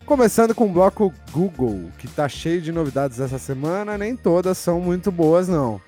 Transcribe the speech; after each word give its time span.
Começando 0.04 0.54
com 0.54 0.66
o 0.66 0.68
bloco 0.68 1.10
Google, 1.32 1.90
que 1.98 2.06
tá 2.06 2.28
cheio 2.28 2.60
de 2.60 2.70
novidades 2.70 3.18
essa 3.18 3.38
semana, 3.38 3.96
nem 3.96 4.14
todas 4.14 4.58
são 4.58 4.78
muito 4.78 5.10
boas, 5.10 5.48
não. 5.48 5.80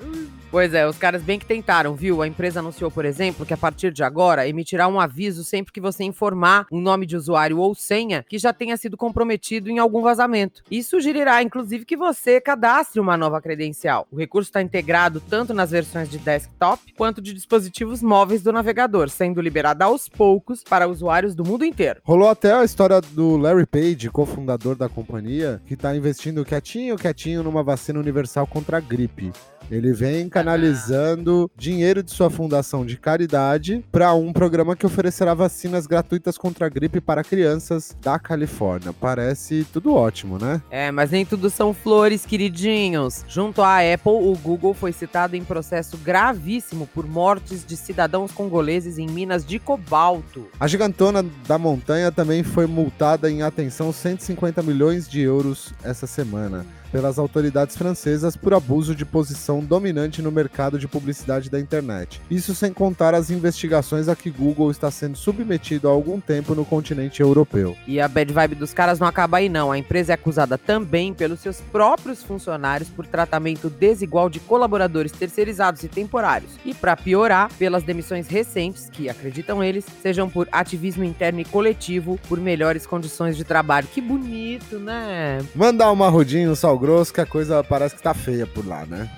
Pois 0.56 0.72
é, 0.72 0.88
os 0.88 0.96
caras 0.96 1.20
bem 1.20 1.38
que 1.38 1.44
tentaram, 1.44 1.94
viu? 1.94 2.22
A 2.22 2.26
empresa 2.26 2.60
anunciou, 2.60 2.90
por 2.90 3.04
exemplo, 3.04 3.44
que 3.44 3.52
a 3.52 3.58
partir 3.58 3.92
de 3.92 4.02
agora 4.02 4.48
emitirá 4.48 4.88
um 4.88 4.98
aviso 4.98 5.44
sempre 5.44 5.70
que 5.70 5.82
você 5.82 6.02
informar 6.02 6.66
um 6.72 6.80
nome 6.80 7.04
de 7.04 7.14
usuário 7.14 7.58
ou 7.58 7.74
senha 7.74 8.24
que 8.26 8.38
já 8.38 8.54
tenha 8.54 8.74
sido 8.78 8.96
comprometido 8.96 9.68
em 9.68 9.78
algum 9.78 10.00
vazamento. 10.00 10.62
E 10.70 10.82
sugerirá, 10.82 11.42
inclusive, 11.42 11.84
que 11.84 11.94
você 11.94 12.40
cadastre 12.40 12.98
uma 12.98 13.18
nova 13.18 13.38
credencial. 13.38 14.08
O 14.10 14.16
recurso 14.16 14.48
está 14.48 14.62
integrado 14.62 15.20
tanto 15.20 15.52
nas 15.52 15.72
versões 15.72 16.08
de 16.08 16.16
desktop 16.16 16.90
quanto 16.96 17.20
de 17.20 17.34
dispositivos 17.34 18.02
móveis 18.02 18.42
do 18.42 18.50
navegador, 18.50 19.10
sendo 19.10 19.42
liberado 19.42 19.84
aos 19.84 20.08
poucos 20.08 20.64
para 20.64 20.88
usuários 20.88 21.34
do 21.34 21.44
mundo 21.44 21.66
inteiro. 21.66 22.00
Rolou 22.02 22.30
até 22.30 22.54
a 22.54 22.64
história 22.64 22.98
do 23.02 23.36
Larry 23.36 23.66
Page, 23.66 24.08
cofundador 24.08 24.74
da 24.74 24.88
companhia, 24.88 25.60
que 25.66 25.76
tá 25.76 25.94
investindo 25.94 26.46
quietinho, 26.46 26.96
quietinho 26.96 27.42
numa 27.42 27.62
vacina 27.62 28.00
universal 28.00 28.46
contra 28.46 28.78
a 28.78 28.80
gripe. 28.80 29.30
Ele 29.70 29.92
vem 29.92 30.28
canalizando 30.28 31.50
dinheiro 31.56 32.02
de 32.02 32.10
sua 32.10 32.30
fundação 32.30 32.86
de 32.86 32.96
caridade 32.96 33.84
para 33.90 34.14
um 34.14 34.32
programa 34.32 34.76
que 34.76 34.86
oferecerá 34.86 35.34
vacinas 35.34 35.86
gratuitas 35.86 36.38
contra 36.38 36.66
a 36.66 36.68
gripe 36.68 37.00
para 37.00 37.24
crianças 37.24 37.96
da 38.00 38.18
Califórnia. 38.18 38.92
Parece 38.92 39.66
tudo 39.72 39.94
ótimo, 39.94 40.38
né? 40.38 40.62
É, 40.70 40.90
mas 40.90 41.10
nem 41.10 41.24
tudo 41.24 41.50
são 41.50 41.74
flores, 41.74 42.24
queridinhos. 42.24 43.24
Junto 43.28 43.62
à 43.62 43.78
Apple, 43.78 44.12
o 44.12 44.36
Google 44.36 44.74
foi 44.74 44.92
citado 44.92 45.34
em 45.34 45.44
processo 45.44 45.96
gravíssimo 45.98 46.86
por 46.86 47.06
mortes 47.06 47.64
de 47.64 47.76
cidadãos 47.76 48.30
congoleses 48.32 48.98
em 48.98 49.06
minas 49.06 49.44
de 49.44 49.58
cobalto. 49.58 50.46
A 50.60 50.66
gigantona 50.66 51.24
da 51.46 51.58
montanha 51.58 52.12
também 52.12 52.42
foi 52.42 52.66
multada 52.66 53.30
em 53.30 53.42
atenção 53.42 53.92
150 53.92 54.62
milhões 54.62 55.08
de 55.08 55.20
euros 55.20 55.72
essa 55.82 56.06
semana 56.06 56.64
pelas 56.96 57.18
autoridades 57.18 57.76
francesas 57.76 58.38
por 58.38 58.54
abuso 58.54 58.94
de 58.94 59.04
posição 59.04 59.60
dominante 59.60 60.22
no 60.22 60.32
mercado 60.32 60.78
de 60.78 60.88
publicidade 60.88 61.50
da 61.50 61.60
internet. 61.60 62.22
Isso 62.30 62.54
sem 62.54 62.72
contar 62.72 63.14
as 63.14 63.28
investigações 63.28 64.08
a 64.08 64.16
que 64.16 64.30
Google 64.30 64.70
está 64.70 64.90
sendo 64.90 65.14
submetido 65.14 65.88
há 65.88 65.90
algum 65.90 66.18
tempo 66.18 66.54
no 66.54 66.64
continente 66.64 67.20
europeu. 67.20 67.76
E 67.86 68.00
a 68.00 68.08
bad 68.08 68.32
vibe 68.32 68.54
dos 68.54 68.72
caras 68.72 68.98
não 68.98 69.06
acaba 69.06 69.36
aí 69.36 69.50
não. 69.50 69.70
A 69.70 69.76
empresa 69.76 70.12
é 70.12 70.14
acusada 70.14 70.56
também 70.56 71.12
pelos 71.12 71.40
seus 71.40 71.60
próprios 71.60 72.22
funcionários 72.22 72.88
por 72.88 73.06
tratamento 73.06 73.68
desigual 73.68 74.30
de 74.30 74.40
colaboradores 74.40 75.12
terceirizados 75.12 75.82
e 75.82 75.88
temporários. 75.88 76.52
E 76.64 76.72
para 76.72 76.96
piorar, 76.96 77.50
pelas 77.58 77.82
demissões 77.82 78.26
recentes, 78.26 78.88
que 78.90 79.10
acreditam 79.10 79.62
eles, 79.62 79.84
sejam 80.00 80.30
por 80.30 80.48
ativismo 80.50 81.04
interno 81.04 81.40
e 81.40 81.44
coletivo, 81.44 82.18
por 82.26 82.40
melhores 82.40 82.86
condições 82.86 83.36
de 83.36 83.44
trabalho. 83.44 83.86
Que 83.92 84.00
bonito, 84.00 84.78
né? 84.78 85.44
Mandar 85.54 85.92
uma 85.92 86.08
rodinha, 86.08 86.50
um 86.50 86.54
sal 86.54 86.85
grosso, 86.86 87.12
que 87.12 87.20
a 87.20 87.26
coisa 87.26 87.64
parece 87.64 87.96
que 87.96 88.02
tá 88.02 88.14
feia 88.14 88.46
por 88.46 88.64
lá, 88.64 88.86
né? 88.86 89.10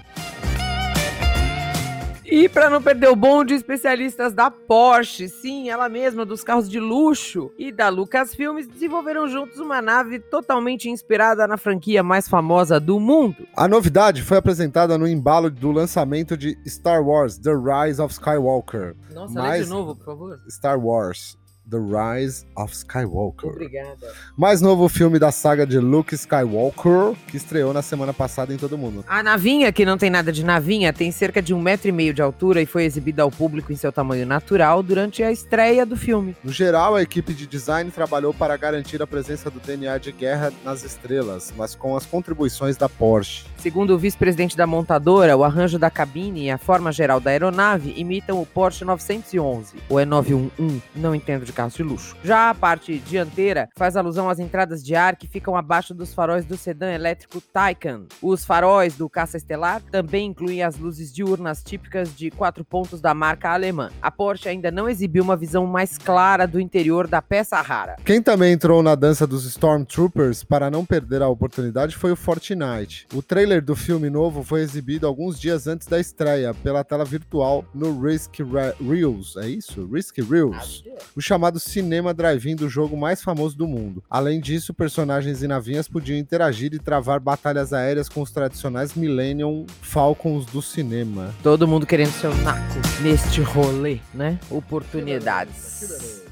E 2.31 2.47
para 2.47 2.69
não 2.69 2.83
perder 2.83 3.09
o 3.09 3.17
bonde, 3.17 3.55
especialistas 3.55 4.35
da 4.35 4.51
Porsche, 4.51 5.29
sim, 5.29 5.71
ela 5.71 5.89
mesma 5.89 6.27
dos 6.27 6.45
carros 6.45 6.69
de 6.69 6.79
luxo, 6.79 7.51
e 7.59 7.73
da 7.73 7.89
Lucasfilmes 7.89 8.67
desenvolveram 8.67 9.29
juntos 9.29 9.59
uma 9.59 9.81
nave 9.81 10.19
totalmente 10.19 10.91
inspirada 10.91 11.47
na 11.47 11.57
franquia 11.57 12.03
mais 12.03 12.29
famosa 12.29 12.79
do 12.79 13.01
mundo. 13.01 13.47
A 13.57 13.67
novidade 13.67 14.23
foi 14.23 14.37
apresentada 14.37 14.99
no 14.99 15.09
embalo 15.09 15.51
do 15.51 15.71
lançamento 15.71 16.37
de 16.37 16.59
Star 16.67 17.03
Wars: 17.03 17.39
The 17.39 17.53
Rise 17.53 18.01
of 18.01 18.13
Skywalker. 18.13 18.95
Nossa, 19.15 19.43
lê 19.43 19.63
de 19.63 19.71
novo, 19.71 19.97
por 19.97 20.05
favor. 20.05 20.39
Star 20.51 20.79
Wars: 20.79 21.38
The 21.71 21.77
Rise 21.77 22.47
of 22.57 22.75
Skywalker. 22.75 23.51
Obrigada. 23.51 24.13
Mais 24.37 24.63
novo 24.63 24.89
filme 24.89 25.19
da 25.19 25.31
saga 25.31 25.67
de 25.67 25.79
Luke 25.79 26.15
Skywalker, 26.15 27.15
que 27.27 27.37
estreou 27.37 27.75
na 27.75 27.83
semana 27.83 28.15
passada 28.15 28.55
em 28.55 28.57
todo 28.57 28.79
mundo. 28.79 29.05
A 29.07 29.23
navinha, 29.23 29.71
que 29.71 29.85
não 29.85 29.99
tem 29.99 30.09
nada 30.09 30.33
de 30.33 30.43
navinha, 30.43 30.93
tem 30.93 31.13
cerca 31.13 31.43
de 31.43 31.53
um 31.53 31.61
metro 31.61 31.89
e 31.89 31.93
meio 31.93 32.15
de 32.15 32.23
altura 32.23 32.63
e 32.63 32.67
foi 32.67 32.85
exibida 32.85 33.23
ao 33.23 33.31
público 33.31 33.71
em 33.71 33.77
seu 33.77 33.93
tamanho 33.93 34.27
natural 34.27 34.83
durante 34.83 35.23
a 35.23 35.31
estreia 35.31 35.85
do 35.85 35.97
filme. 35.97 36.35
No 36.43 36.53
geral, 36.53 36.95
a 36.95 37.03
equipe 37.03 37.35
de 37.35 37.47
design 37.47 37.91
trabalhou 37.91 38.33
para 38.33 38.57
garantir 38.57 39.03
a 39.03 39.07
presença 39.07 39.51
do 39.51 39.61
DNA 39.61 39.99
de 39.99 40.13
guerra 40.13 40.51
nas 40.65 40.85
estrelas, 40.85 41.53
mas 41.57 41.75
com 41.75 41.95
as 41.95 42.07
contribuições 42.07 42.79
da 42.79 42.89
Porsche. 42.89 43.45
Segundo 43.59 43.95
o 43.95 43.99
vice-presidente 43.99 44.57
da 44.57 44.67
montadora, 44.67 45.37
o 45.37 45.45
arranjo 45.45 45.79
da 45.79 45.91
cabine 45.91 46.45
e 46.45 46.51
a 46.51 46.57
forma 46.57 46.93
geral 46.93 47.21
da 47.21 47.31
aeronave 47.31 47.93
imitam 47.97 48.41
o 48.41 48.47
Porsche 48.47 48.85
911, 48.85 49.77
ou 49.89 50.01
é 50.01 50.05
911, 50.05 50.83
não 50.95 51.15
entendo 51.15 51.45
de 51.45 51.58
carros 51.59 51.75
de 51.75 51.83
luxo. 51.83 52.17
Já 52.23 52.51
a 52.51 52.55
parte 52.55 52.99
dianteira 53.01 53.69
faz 53.77 53.97
alusão 53.97 54.31
às 54.31 54.39
entradas 54.39 54.81
de 54.85 54.95
ar 54.95 55.17
que 55.17 55.27
ficam 55.27 55.57
abaixo 55.57 55.93
dos 55.93 56.15
faróis 56.15 56.45
do 56.45 56.57
sedã 56.57 56.93
elétrico 56.93 57.41
Taycan. 57.41 58.07
Os 58.23 58.45
faróis 58.45 58.95
do 58.95 59.11
caça 59.11 59.37
estelar 59.37 59.83
também 59.91 60.27
incluem 60.27 60.63
as 60.63 60.79
luzes 60.79 61.13
diurnas 61.13 61.61
típicas 61.65 62.15
de 62.15 62.31
quatro 62.31 62.65
pontos 62.65 63.01
da 63.01 63.13
marca 63.13 63.51
alemã. 63.51 63.91
A 64.01 64.09
Porsche 64.09 64.49
ainda 64.49 64.71
não 64.71 64.89
exibiu 64.89 65.25
uma 65.25 65.37
visão 65.37 65.67
mais 65.67 65.99
clara 65.99 66.47
do 66.47 66.61
interior 66.61 67.09
da 67.09 67.21
peça 67.21 67.61
rara. 67.61 67.97
Quem 68.05 68.23
também 68.23 68.53
entrou 68.53 68.81
na 68.81 68.95
dança 68.95 69.27
dos 69.27 69.45
Stormtroopers 69.45 70.45
para 70.45 70.71
não 70.71 70.87
perder 70.87 71.23
a 71.23 71.29
oportunidade 71.29 71.97
foi 71.97 72.13
o 72.13 72.17
Fortnite. 72.17 73.09
O 73.13 73.21
trailer 73.21 73.61
do 73.65 73.75
filme 73.75 74.09
novo 74.09 74.45
foi 74.45 74.61
exibido 74.61 75.09
alguns 75.09 75.41
dias 75.41 75.67
antes 75.67 75.89
da 75.89 75.99
estreia 75.99 76.55
pela 76.55 76.85
tela 76.85 77.05
virtual 77.05 77.65
no 77.75 78.01
Risk 78.01 78.39
Re- 78.39 78.77
Reels, 78.81 79.37
é 79.37 79.49
isso? 79.49 79.89
Risk 79.93 80.19
Reels. 80.19 80.85
O 81.17 81.21
chamado 81.21 81.48
cinema 81.57 82.13
drive-in 82.13 82.57
do 82.57 82.69
jogo 82.69 82.97
mais 82.97 83.23
famoso 83.23 83.57
do 83.57 83.67
mundo. 83.67 84.03
Além 84.11 84.41
disso, 84.41 84.75
personagens 84.75 85.43
e 85.43 85.49
navinhas 85.49 85.89
podiam 85.89 86.19
interagir 86.19 86.75
e 86.75 86.79
travar 86.79 87.21
batalhas 87.21 87.73
aéreas 87.73 88.09
com 88.09 88.21
os 88.21 88.31
tradicionais 88.31 88.95
Millennium 88.95 89.65
Falcons 89.81 90.45
do 90.47 90.61
cinema. 90.61 91.35
Todo 91.43 91.67
mundo 91.67 91.87
querendo 91.87 92.13
seu 92.13 92.35
naco 92.39 92.79
neste 93.03 93.41
rolê, 93.41 93.99
né? 94.13 94.39
Oportunidades. 94.51 96.28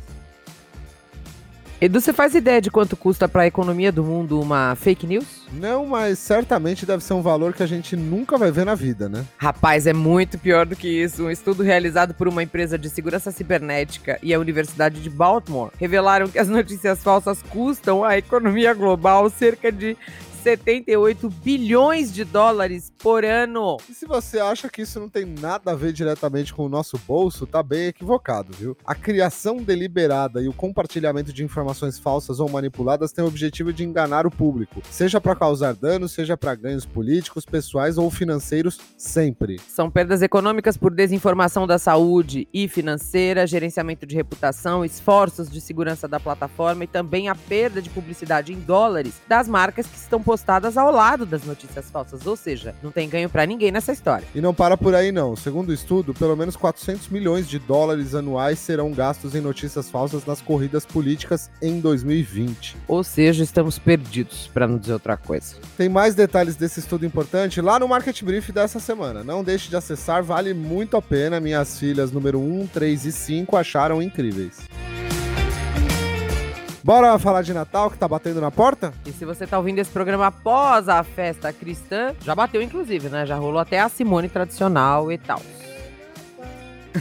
Edu, 1.86 2.00
você 2.00 2.12
faz 2.12 2.34
ideia 2.34 2.60
de 2.60 2.68
quanto 2.68 2.96
custa 2.96 3.28
para 3.28 3.42
a 3.42 3.46
economia 3.46 3.92
do 3.92 4.02
mundo 4.02 4.40
uma 4.40 4.74
fake 4.74 5.06
news? 5.06 5.46
Não, 5.52 5.86
mas 5.86 6.18
certamente 6.18 6.84
deve 6.84 7.04
ser 7.04 7.14
um 7.14 7.22
valor 7.22 7.52
que 7.52 7.62
a 7.62 7.66
gente 7.66 7.94
nunca 7.94 8.36
vai 8.36 8.50
ver 8.50 8.66
na 8.66 8.74
vida, 8.74 9.08
né? 9.08 9.24
Rapaz, 9.38 9.86
é 9.86 9.92
muito 9.92 10.36
pior 10.36 10.66
do 10.66 10.74
que 10.74 10.88
isso. 10.88 11.26
Um 11.26 11.30
estudo 11.30 11.62
realizado 11.62 12.12
por 12.12 12.26
uma 12.26 12.42
empresa 12.42 12.76
de 12.76 12.90
segurança 12.90 13.30
cibernética 13.30 14.18
e 14.20 14.34
a 14.34 14.40
Universidade 14.40 15.00
de 15.00 15.08
Baltimore 15.08 15.70
revelaram 15.78 16.26
que 16.26 16.40
as 16.40 16.48
notícias 16.50 17.04
falsas 17.04 17.40
custam 17.50 18.02
à 18.02 18.18
economia 18.18 18.74
global 18.74 19.30
cerca 19.30 19.70
de 19.70 19.96
78 20.46 21.28
bilhões 21.42 22.14
de 22.14 22.24
dólares 22.24 22.92
por 22.96 23.24
ano. 23.24 23.78
E 23.90 23.94
se 23.94 24.06
você 24.06 24.38
acha 24.38 24.68
que 24.68 24.82
isso 24.82 25.00
não 25.00 25.08
tem 25.08 25.26
nada 25.26 25.72
a 25.72 25.74
ver 25.74 25.92
diretamente 25.92 26.54
com 26.54 26.64
o 26.64 26.68
nosso 26.68 26.96
bolso, 27.04 27.48
tá 27.48 27.64
bem 27.64 27.86
equivocado, 27.86 28.52
viu? 28.52 28.76
A 28.86 28.94
criação 28.94 29.56
deliberada 29.56 30.40
e 30.40 30.46
o 30.46 30.52
compartilhamento 30.52 31.32
de 31.32 31.42
informações 31.42 31.98
falsas 31.98 32.38
ou 32.38 32.48
manipuladas 32.48 33.10
tem 33.10 33.24
o 33.24 33.26
objetivo 33.26 33.72
de 33.72 33.82
enganar 33.82 34.24
o 34.24 34.30
público, 34.30 34.80
seja 34.88 35.20
para 35.20 35.34
causar 35.34 35.74
danos, 35.74 36.12
seja 36.12 36.36
para 36.36 36.54
ganhos 36.54 36.86
políticos, 36.86 37.44
pessoais 37.44 37.98
ou 37.98 38.08
financeiros, 38.08 38.78
sempre. 38.96 39.58
São 39.68 39.90
perdas 39.90 40.22
econômicas 40.22 40.76
por 40.76 40.94
desinformação 40.94 41.66
da 41.66 41.76
saúde 41.76 42.46
e 42.54 42.68
financeira, 42.68 43.48
gerenciamento 43.48 44.06
de 44.06 44.14
reputação, 44.14 44.84
esforços 44.84 45.50
de 45.50 45.60
segurança 45.60 46.06
da 46.06 46.20
plataforma 46.20 46.84
e 46.84 46.86
também 46.86 47.28
a 47.28 47.34
perda 47.34 47.82
de 47.82 47.90
publicidade 47.90 48.52
em 48.52 48.60
dólares 48.60 49.20
das 49.26 49.48
marcas 49.48 49.88
que 49.88 49.96
estão 49.96 50.22
postando 50.22 50.35
postadas 50.36 50.76
ao 50.76 50.92
lado 50.92 51.24
das 51.24 51.44
notícias 51.44 51.90
falsas, 51.90 52.26
ou 52.26 52.36
seja, 52.36 52.74
não 52.82 52.92
tem 52.92 53.08
ganho 53.08 53.30
para 53.30 53.46
ninguém 53.46 53.72
nessa 53.72 53.90
história. 53.90 54.28
E 54.34 54.40
não 54.40 54.52
para 54.52 54.76
por 54.76 54.94
aí 54.94 55.10
não. 55.10 55.34
Segundo 55.34 55.70
o 55.70 55.72
estudo, 55.72 56.12
pelo 56.12 56.36
menos 56.36 56.56
400 56.56 57.08
milhões 57.08 57.48
de 57.48 57.58
dólares 57.58 58.14
anuais 58.14 58.58
serão 58.58 58.92
gastos 58.92 59.34
em 59.34 59.40
notícias 59.40 59.88
falsas 59.88 60.26
nas 60.26 60.42
corridas 60.42 60.84
políticas 60.84 61.50
em 61.62 61.80
2020. 61.80 62.76
Ou 62.86 63.02
seja, 63.02 63.42
estamos 63.42 63.78
perdidos, 63.78 64.50
para 64.52 64.68
não 64.68 64.76
dizer 64.76 64.92
outra 64.92 65.16
coisa. 65.16 65.56
Tem 65.74 65.88
mais 65.88 66.14
detalhes 66.14 66.54
desse 66.54 66.80
estudo 66.80 67.06
importante 67.06 67.62
lá 67.62 67.78
no 67.78 67.88
Market 67.88 68.22
Brief 68.22 68.52
dessa 68.52 68.78
semana. 68.78 69.24
Não 69.24 69.42
deixe 69.42 69.70
de 69.70 69.76
acessar, 69.76 70.22
vale 70.22 70.52
muito 70.52 70.98
a 70.98 71.02
pena. 71.02 71.40
Minhas 71.40 71.78
filhas 71.78 72.12
número 72.12 72.38
1, 72.38 72.66
3 72.66 73.06
e 73.06 73.12
5 73.12 73.56
acharam 73.56 74.02
incríveis. 74.02 74.58
Bora 76.86 77.18
falar 77.18 77.42
de 77.42 77.52
Natal 77.52 77.90
que 77.90 77.98
tá 77.98 78.06
batendo 78.06 78.40
na 78.40 78.48
porta? 78.48 78.94
E 79.04 79.10
se 79.10 79.24
você 79.24 79.44
tá 79.44 79.58
ouvindo 79.58 79.80
esse 79.80 79.90
programa 79.90 80.28
após 80.28 80.88
a 80.88 81.02
festa 81.02 81.52
cristã, 81.52 82.14
já 82.20 82.32
bateu 82.32 82.62
inclusive, 82.62 83.08
né? 83.08 83.26
Já 83.26 83.34
rolou 83.34 83.58
até 83.58 83.80
a 83.80 83.88
Simone 83.88 84.28
tradicional 84.28 85.10
e 85.10 85.18
tal. 85.18 85.42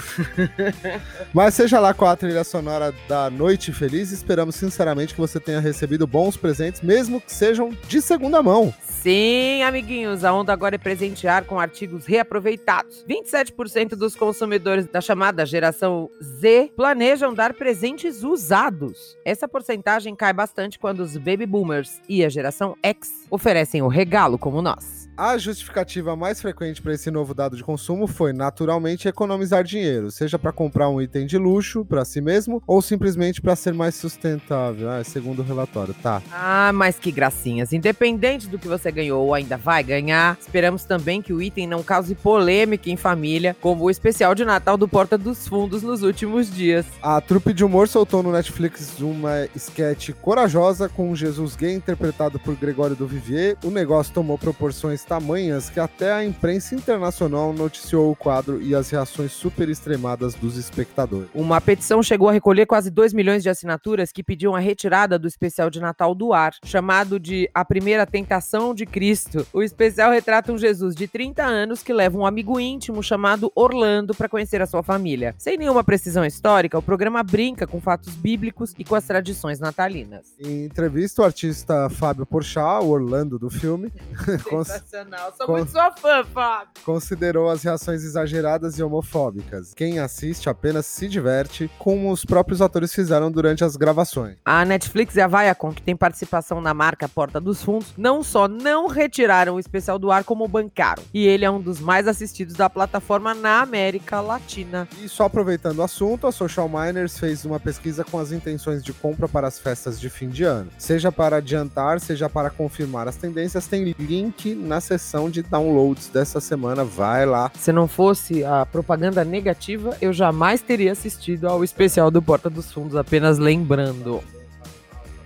Mas 1.34 1.54
seja 1.54 1.80
lá 1.80 1.94
com 1.94 2.06
a 2.06 2.16
trilha 2.16 2.44
sonora 2.44 2.94
da 3.08 3.30
Noite 3.30 3.72
Feliz, 3.72 4.12
esperamos 4.12 4.56
sinceramente 4.56 5.14
que 5.14 5.20
você 5.20 5.40
tenha 5.40 5.60
recebido 5.60 6.06
bons 6.06 6.38
presentes, 6.38 6.82
mesmo 6.82 7.22
que 7.22 7.34
sejam 7.34 7.72
de 7.88 8.02
segunda 8.02 8.42
mão. 8.42 8.74
Sim, 8.82 9.62
amiguinhos, 9.62 10.24
a 10.24 10.34
onda 10.34 10.52
agora 10.52 10.76
é 10.76 10.80
presentear 10.80 11.46
com 11.46 11.60
artigos 11.60 12.06
reaproveitados. 12.06 13.06
27% 13.08 13.90
dos 13.90 14.16
consumidores 14.16 14.88
da 14.88 15.00
chamada 15.00 15.46
geração 15.46 16.10
Z 16.22 16.72
planejam 16.76 17.34
dar 17.34 17.54
presentes 17.54 18.24
usados. 18.24 19.16
Essa 19.24 19.48
porcentagem 19.48 20.16
cai 20.16 20.34
bastante 20.34 20.80
quando 20.80 21.02
os 21.02 21.18
baby 21.18 21.46
boomers 21.46 22.02
e 22.10 22.26
a 22.26 22.30
geração 22.30 22.76
X 22.82 23.12
oferecem 23.30 23.82
o 23.84 23.88
regalo 23.88 24.40
como 24.40 24.62
nós. 24.62 25.05
A 25.18 25.38
justificativa 25.38 26.14
mais 26.14 26.42
frequente 26.42 26.82
para 26.82 26.94
esse 26.94 27.10
novo 27.10 27.34
dado 27.34 27.56
de 27.56 27.64
consumo 27.64 28.06
foi 28.06 28.34
naturalmente 28.34 29.08
economizar 29.08 29.64
dinheiro, 29.64 30.12
seja 30.12 30.38
para 30.38 30.52
comprar 30.52 30.90
um 30.90 31.02
item 31.02 31.26
de 31.26 31.38
luxo 31.38 31.86
para 31.86 32.04
si 32.04 32.20
mesmo 32.20 32.62
ou 32.68 32.82
simplesmente 32.82 33.42
para 33.42 33.56
ser 33.56 33.74
mais 33.74 33.96
sustentável, 33.96 34.90
ah, 34.90 35.02
segundo 35.06 35.40
o 35.40 35.46
relatório, 35.46 35.96
tá? 36.04 36.22
Ah, 36.34 36.72
mas 36.74 37.00
que 37.00 37.14
gracinhas. 37.14 37.72
Independente 37.72 38.50
do 38.50 38.60
que 38.60 38.68
você 38.68 38.92
ganhou 38.92 39.26
ou 39.26 39.34
ainda 39.34 39.56
vai 39.56 39.82
ganhar, 39.84 40.38
esperamos 40.38 40.84
também 40.84 41.22
que 41.22 41.32
o 41.32 41.42
item 41.42 41.66
não 41.66 41.82
cause 41.82 42.14
polêmica 42.14 42.90
em 42.90 42.98
família, 42.98 43.56
como 43.62 43.86
o 43.86 43.90
especial 43.90 44.36
de 44.36 44.44
Natal 44.44 44.76
do 44.76 44.86
Porta 44.86 45.18
dos 45.18 45.48
Fundos 45.48 45.82
nos 45.82 46.04
últimos 46.04 46.54
dias. 46.54 46.86
A 47.02 47.22
trupe 47.22 47.54
de 47.54 47.64
humor 47.64 47.88
soltou 47.88 48.22
no 48.22 48.34
Netflix 48.34 49.00
uma 49.00 49.48
sketch 49.56 50.10
corajosa 50.22 50.90
com 50.90 51.16
Jesus 51.16 51.56
gay 51.56 51.74
interpretado 51.74 52.38
por 52.38 52.54
Gregório 52.56 52.98
do 52.98 53.08
Vivier. 53.08 53.56
O 53.64 53.70
negócio 53.70 54.14
tomou 54.14 54.38
proporções 54.38 55.05
tamanhas 55.06 55.70
que 55.70 55.80
até 55.80 56.12
a 56.12 56.26
imprensa 56.26 56.76
internacional 56.76 57.54
noticiou 57.54 58.12
o 58.12 58.16
quadro 58.16 58.62
e 58.62 58.76
as 58.76 58.90
reações 58.90 59.32
super 59.32 59.70
extremadas 59.70 60.34
dos 60.34 60.58
espectadores. 60.58 61.30
Uma 61.34 61.62
petição 61.62 62.02
chegou 62.04 62.30
a 62.30 62.32
recolher 62.32 62.66
quase 62.66 62.90
2 62.90 63.14
milhões 63.14 63.44
de 63.44 63.50
assinaturas 63.50 64.12
que 64.12 64.24
pediam 64.24 64.56
a 64.56 64.60
retirada 64.60 65.18
do 65.18 65.28
especial 65.28 65.70
de 65.70 65.80
Natal 65.80 66.14
do 66.16 66.34
ar, 66.34 66.54
chamado 66.66 67.20
de 67.20 67.50
A 67.54 67.64
Primeira 67.64 68.06
Tentação 68.06 68.74
de 68.74 68.86
Cristo. 68.86 69.46
O 69.54 69.62
especial 69.62 70.12
retrata 70.12 70.52
um 70.52 70.58
Jesus 70.58 70.96
de 70.96 71.08
30 71.08 71.44
anos 71.44 71.84
que 71.84 71.94
leva 71.94 72.18
um 72.18 72.26
amigo 72.26 72.60
íntimo 72.60 73.04
chamado 73.04 73.52
Orlando 73.56 74.14
para 74.16 74.28
conhecer 74.28 74.62
a 74.62 74.66
sua 74.66 74.82
família. 74.82 75.36
Sem 75.38 75.58
nenhuma 75.58 75.84
precisão 75.84 76.26
histórica, 76.26 76.78
o 76.78 76.82
programa 76.82 77.22
brinca 77.24 77.68
com 77.68 77.80
fatos 77.80 78.14
bíblicos 78.16 78.74
e 78.78 78.84
com 78.84 78.96
as 78.96 79.06
tradições 79.06 79.60
natalinas. 79.60 80.34
Em 80.40 80.66
entrevista, 80.66 81.22
o 81.22 81.26
artista 81.26 81.90
Fábio 81.90 82.26
Porchat, 82.26 82.84
o 82.84 82.90
Orlando 82.90 83.38
do 83.38 83.50
filme, 83.50 83.92
Sensacional. 84.96 85.34
Sou 85.36 85.48
muito 85.50 85.72
sua 85.72 85.92
fã, 85.92 86.24
Fábio. 86.24 86.70
considerou 86.86 87.50
as 87.50 87.64
reações 87.64 88.04
exageradas 88.04 88.80
e 88.80 88.84
homofóbicas. 88.84 89.74
Quem 89.74 90.00
assiste 90.00 90.50
apenas 90.50 90.86
se 90.86 91.08
diverte, 91.08 91.70
como 91.78 92.12
os 92.12 92.24
próprios 92.24 92.62
atores 92.62 92.94
fizeram 92.94 93.30
durante 93.30 93.64
as 93.64 93.76
gravações. 93.76 94.38
A 94.46 94.64
Netflix 94.64 95.16
e 95.16 95.22
a 95.22 95.28
Viacom, 95.28 95.74
que 95.74 95.82
tem 95.82 95.96
participação 95.96 96.62
na 96.62 96.74
marca 96.74 97.10
Porta 97.10 97.42
dos 97.42 97.62
Fundos, 97.64 97.94
não 97.98 98.24
só 98.24 98.48
não 98.48 98.88
retiraram 98.88 99.56
o 99.56 99.60
especial 99.60 100.00
do 100.00 100.12
ar, 100.12 100.24
como 100.24 100.48
bancaram. 100.48 101.04
E 101.14 101.28
ele 101.28 101.44
é 101.44 101.52
um 101.52 101.60
dos 101.60 101.80
mais 101.80 102.08
assistidos 102.08 102.56
da 102.56 102.70
plataforma 102.70 103.34
na 103.34 103.62
América 103.62 104.22
Latina. 104.22 104.88
E 105.02 105.10
só 105.10 105.26
aproveitando 105.26 105.80
o 105.80 105.84
assunto, 105.84 106.28
a 106.28 106.32
Social 106.32 106.70
Miners 106.70 107.20
fez 107.20 107.44
uma 107.44 107.60
pesquisa 107.60 108.04
com 108.04 108.20
as 108.20 108.32
intenções 108.32 108.84
de 108.84 108.94
compra 108.94 109.28
para 109.28 109.48
as 109.48 109.60
festas 109.60 110.00
de 110.00 110.10
fim 110.10 110.30
de 110.30 110.44
ano. 110.44 110.70
Seja 110.78 111.12
para 111.12 111.38
adiantar, 111.38 112.00
seja 112.00 112.30
para 112.30 112.50
confirmar 112.50 113.08
as 113.08 113.16
tendências, 113.16 113.68
tem 113.68 113.84
link 113.84 114.56
na 114.56 114.80
seção 114.86 115.30
de 115.30 115.42
downloads 115.42 116.08
dessa 116.10 116.40
semana. 116.40 116.84
Vai 116.84 117.26
lá. 117.26 117.52
Se 117.56 117.72
não 117.72 117.88
fosse 117.88 118.44
a 118.44 118.66
propaganda 118.66 119.24
negativa, 119.26 119.98
eu 120.02 120.14
jamais 120.14 120.62
teria 120.62 120.92
assistido 120.92 121.48
ao 121.48 121.64
especial 121.64 122.12
do 122.12 122.22
Porta 122.22 122.50
dos 122.50 122.72
Fundos, 122.72 122.96
apenas 122.96 123.38
lembrando. 123.38 124.24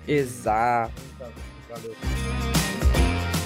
Exato. 0.08 0.92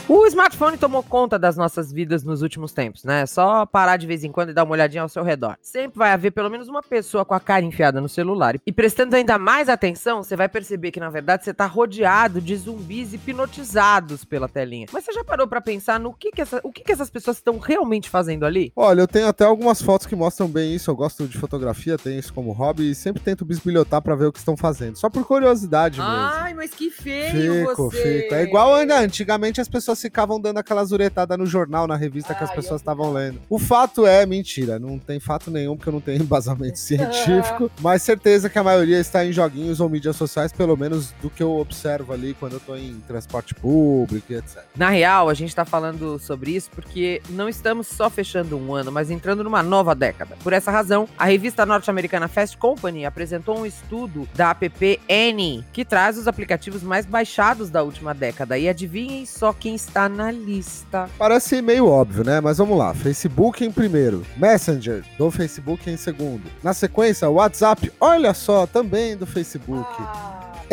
O 0.09 0.25
smartphone 0.27 0.77
tomou 0.77 1.01
conta 1.01 1.39
das 1.39 1.55
nossas 1.55 1.91
vidas 1.91 2.23
nos 2.25 2.41
últimos 2.41 2.73
tempos, 2.73 3.05
né? 3.05 3.21
É 3.21 3.25
Só 3.25 3.65
parar 3.65 3.95
de 3.95 4.05
vez 4.05 4.21
em 4.23 4.31
quando 4.33 4.49
e 4.49 4.53
dar 4.53 4.65
uma 4.65 4.73
olhadinha 4.73 5.01
ao 5.01 5.07
seu 5.07 5.23
redor. 5.23 5.55
Sempre 5.61 5.97
vai 5.97 6.11
haver 6.11 6.31
pelo 6.31 6.49
menos 6.49 6.67
uma 6.67 6.83
pessoa 6.83 7.23
com 7.23 7.33
a 7.33 7.39
cara 7.39 7.63
enfiada 7.63 8.01
no 8.01 8.09
celular. 8.09 8.55
E 8.65 8.71
prestando 8.71 9.15
ainda 9.15 9.37
mais 9.37 9.69
atenção, 9.69 10.21
você 10.21 10.35
vai 10.35 10.49
perceber 10.49 10.91
que 10.91 10.99
na 10.99 11.09
verdade 11.09 11.45
você 11.45 11.53
tá 11.53 11.65
rodeado 11.65 12.41
de 12.41 12.53
zumbis 12.57 13.13
hipnotizados 13.13 14.25
pela 14.25 14.49
telinha. 14.49 14.87
Mas 14.91 15.05
você 15.05 15.13
já 15.13 15.23
parou 15.23 15.47
pra 15.47 15.61
pensar 15.61 15.99
no 16.01 16.13
que 16.13 16.31
que, 16.31 16.41
essa- 16.41 16.59
o 16.63 16.71
que 16.71 16.83
que 16.83 16.91
essas 16.91 17.09
pessoas 17.09 17.37
estão 17.37 17.57
realmente 17.57 18.09
fazendo 18.09 18.45
ali? 18.45 18.73
Olha, 18.75 18.99
eu 19.01 19.07
tenho 19.07 19.27
até 19.27 19.45
algumas 19.45 19.81
fotos 19.81 20.05
que 20.05 20.15
mostram 20.17 20.49
bem 20.49 20.75
isso. 20.75 20.91
Eu 20.91 20.95
gosto 20.97 21.25
de 21.27 21.37
fotografia, 21.37 21.97
tenho 21.97 22.19
isso 22.19 22.33
como 22.33 22.51
hobby 22.51 22.91
e 22.91 22.95
sempre 22.95 23.21
tento 23.23 23.45
bisbilhotar 23.45 24.01
pra 24.01 24.15
ver 24.15 24.25
o 24.25 24.33
que 24.33 24.39
estão 24.39 24.57
fazendo. 24.57 24.97
Só 24.97 25.09
por 25.09 25.25
curiosidade 25.25 25.97
mesmo. 25.99 26.13
Ai, 26.13 26.53
mas 26.53 26.71
que 26.71 26.89
feio 26.89 27.67
Fico, 27.69 27.89
você! 27.89 28.23
fico. 28.23 28.35
É 28.35 28.43
igual 28.43 28.75
ainda. 28.75 28.99
Antigamente 28.99 29.61
as 29.61 29.69
pessoas 29.69 29.92
ficavam 30.01 30.39
dando 30.39 30.57
aquelas 30.57 30.91
uretadas 30.91 31.37
no 31.37 31.45
jornal, 31.45 31.87
na 31.87 31.95
revista 31.95 32.33
que 32.33 32.43
as 32.43 32.51
pessoas 32.51 32.81
estavam 32.81 33.11
lendo. 33.11 33.39
O 33.49 33.59
fato 33.59 34.05
é 34.05 34.25
mentira. 34.25 34.79
Não 34.79 34.97
tem 34.99 35.19
fato 35.19 35.49
nenhum, 35.49 35.75
porque 35.75 35.89
eu 35.89 35.93
não 35.93 36.01
tenho 36.01 36.21
embasamento 36.23 36.77
científico. 36.79 37.71
mas 37.79 38.01
certeza 38.01 38.49
que 38.49 38.59
a 38.59 38.63
maioria 38.63 38.99
está 38.99 39.25
em 39.25 39.31
joguinhos 39.31 39.79
ou 39.79 39.89
mídias 39.89 40.15
sociais, 40.15 40.51
pelo 40.51 40.75
menos 40.75 41.11
do 41.21 41.29
que 41.29 41.43
eu 41.43 41.51
observo 41.57 42.13
ali 42.13 42.35
quando 42.39 42.53
eu 42.53 42.59
tô 42.59 42.75
em 42.75 42.99
transporte 43.07 43.53
público 43.55 44.31
e 44.31 44.35
etc. 44.35 44.63
Na 44.75 44.89
real, 44.89 45.29
a 45.29 45.33
gente 45.33 45.55
tá 45.55 45.65
falando 45.65 46.19
sobre 46.19 46.51
isso 46.51 46.69
porque 46.71 47.21
não 47.29 47.47
estamos 47.47 47.87
só 47.87 48.09
fechando 48.09 48.57
um 48.57 48.73
ano, 48.73 48.91
mas 48.91 49.09
entrando 49.09 49.43
numa 49.43 49.63
nova 49.63 49.95
década. 49.95 50.35
Por 50.43 50.53
essa 50.53 50.71
razão, 50.71 51.07
a 51.17 51.25
revista 51.25 51.65
norte-americana 51.65 52.27
Fast 52.27 52.57
Company 52.57 53.05
apresentou 53.05 53.59
um 53.59 53.65
estudo 53.65 54.27
da 54.35 54.51
app 54.51 54.99
N, 55.07 55.63
que 55.71 55.85
traz 55.85 56.17
os 56.17 56.27
aplicativos 56.27 56.83
mais 56.83 57.05
baixados 57.05 57.69
da 57.69 57.83
última 57.83 58.13
década. 58.13 58.57
E 58.57 58.67
adivinhem 58.67 59.25
só 59.25 59.53
quem 59.53 59.75
está 59.83 60.09
na 60.09 60.31
lista. 60.31 61.09
Parece 61.17 61.61
meio 61.61 61.87
óbvio, 61.87 62.23
né? 62.23 62.41
Mas 62.41 62.57
vamos 62.57 62.77
lá. 62.77 62.93
Facebook 62.93 63.63
em 63.63 63.71
primeiro. 63.71 64.25
Messenger, 64.37 65.03
do 65.17 65.29
Facebook 65.29 65.89
em 65.89 65.97
segundo. 65.97 66.43
Na 66.63 66.73
sequência, 66.73 67.29
WhatsApp, 67.29 67.91
olha 67.99 68.33
só, 68.33 68.65
também 68.65 69.15
do 69.15 69.25
Facebook. 69.25 69.87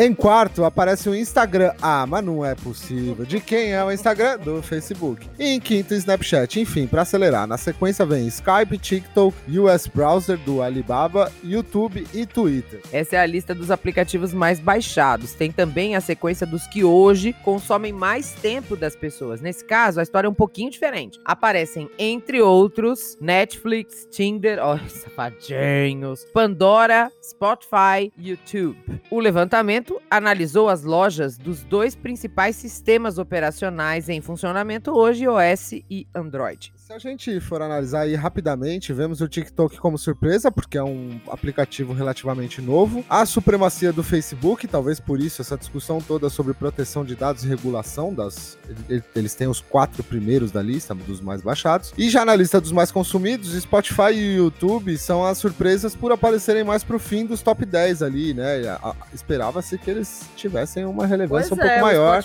Em 0.03 0.15
quarto, 0.15 0.65
aparece 0.65 1.07
o 1.07 1.15
Instagram. 1.15 1.75
Ah, 1.79 2.07
mas 2.07 2.25
não 2.25 2.43
é 2.43 2.55
possível. 2.55 3.23
De 3.23 3.39
quem 3.39 3.73
é 3.73 3.85
o 3.85 3.91
Instagram? 3.91 4.39
Do 4.39 4.59
Facebook. 4.63 5.29
E 5.37 5.49
em 5.49 5.59
quinto, 5.59 5.93
Snapchat. 5.93 6.59
Enfim, 6.59 6.87
para 6.87 7.03
acelerar. 7.03 7.45
Na 7.45 7.55
sequência 7.55 8.03
vem 8.03 8.25
Skype, 8.25 8.79
TikTok, 8.79 9.37
US 9.59 9.85
Browser 9.85 10.39
do 10.39 10.59
Alibaba, 10.59 11.31
YouTube 11.43 12.07
e 12.15 12.25
Twitter. 12.25 12.81
Essa 12.91 13.17
é 13.17 13.19
a 13.19 13.27
lista 13.27 13.53
dos 13.53 13.69
aplicativos 13.69 14.33
mais 14.33 14.59
baixados. 14.59 15.33
Tem 15.35 15.51
também 15.51 15.95
a 15.95 16.01
sequência 16.01 16.47
dos 16.47 16.65
que 16.65 16.83
hoje 16.83 17.31
consomem 17.43 17.93
mais 17.93 18.31
tempo 18.31 18.75
das 18.75 18.95
pessoas. 18.95 19.39
Nesse 19.39 19.63
caso, 19.63 19.99
a 19.99 20.03
história 20.03 20.25
é 20.25 20.31
um 20.31 20.33
pouquinho 20.33 20.71
diferente. 20.71 21.19
Aparecem, 21.23 21.87
entre 21.99 22.41
outros, 22.41 23.19
Netflix, 23.21 24.07
Tinder, 24.09 24.57
ó, 24.65 24.79
safadinhos, 24.79 26.25
Pandora, 26.33 27.11
Spotify, 27.21 28.11
YouTube. 28.17 28.79
O 29.11 29.19
levantamento 29.19 29.90
analisou 30.09 30.69
as 30.69 30.83
lojas 30.83 31.37
dos 31.37 31.63
dois 31.63 31.95
principais 31.95 32.55
sistemas 32.55 33.17
operacionais 33.17 34.09
em 34.09 34.21
funcionamento 34.21 34.91
hoje, 34.91 35.23
iOS 35.23 35.73
e 35.89 36.07
Android. 36.13 36.71
Se 36.91 36.95
a 36.95 36.99
gente 36.99 37.39
for 37.39 37.61
analisar 37.61 38.01
aí 38.01 38.15
rapidamente, 38.15 38.91
vemos 38.91 39.21
o 39.21 39.27
TikTok 39.29 39.77
como 39.77 39.97
surpresa, 39.97 40.51
porque 40.51 40.77
é 40.77 40.83
um 40.83 41.21
aplicativo 41.29 41.93
relativamente 41.93 42.61
novo. 42.61 43.05
A 43.09 43.25
supremacia 43.25 43.93
do 43.93 44.03
Facebook, 44.03 44.67
talvez 44.67 44.99
por 44.99 45.17
isso 45.17 45.41
essa 45.41 45.57
discussão 45.57 46.01
toda 46.01 46.29
sobre 46.29 46.53
proteção 46.53 47.05
de 47.05 47.15
dados 47.15 47.45
e 47.45 47.47
regulação 47.47 48.13
das. 48.13 48.57
Eles 49.15 49.33
têm 49.33 49.47
os 49.47 49.61
quatro 49.61 50.03
primeiros 50.03 50.51
da 50.51 50.61
lista, 50.61 50.93
dos 50.93 51.21
mais 51.21 51.41
baixados. 51.41 51.93
E 51.97 52.09
já 52.09 52.25
na 52.25 52.35
lista 52.35 52.59
dos 52.59 52.73
mais 52.73 52.91
consumidos, 52.91 53.53
Spotify 53.53 54.11
e 54.11 54.35
YouTube 54.35 54.97
são 54.97 55.23
as 55.23 55.37
surpresas 55.37 55.95
por 55.95 56.11
aparecerem 56.11 56.65
mais 56.65 56.83
pro 56.83 56.99
fim 56.99 57.25
dos 57.25 57.41
top 57.41 57.65
10 57.65 58.03
ali, 58.03 58.33
né? 58.33 58.63
Esperava-se 59.13 59.77
que 59.77 59.89
eles 59.89 60.23
tivessem 60.35 60.83
uma 60.83 61.05
relevância 61.05 61.55
pois 61.55 61.59
um 61.59 61.63
é, 61.63 61.69
pouco 61.69 61.85
maior. 61.85 62.21